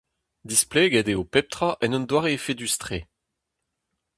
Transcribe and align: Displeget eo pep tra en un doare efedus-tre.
Displeget 0.49 1.07
eo 1.13 1.23
pep 1.33 1.47
tra 1.53 1.71
en 1.83 1.95
un 1.97 2.05
doare 2.09 2.31
efedus-tre. 2.37 2.99